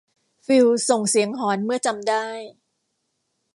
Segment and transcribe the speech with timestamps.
[0.45, 2.27] ฟิลส่งเสียงหอนเมื่อจำได้